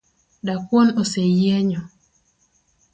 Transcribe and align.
Dakwuon 0.45 0.87
oseyienyo 1.01 1.81